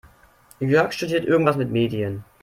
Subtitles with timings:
[0.61, 2.25] Jörg studiert irgendwas mit Medien.